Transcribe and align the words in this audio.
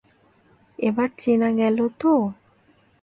এবার 0.79 1.09
চেনা 1.17 1.49
গেল 1.59 1.77
তো? 2.01 2.11